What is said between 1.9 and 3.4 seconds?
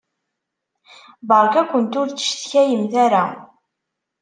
ur ttcetkayemt ara!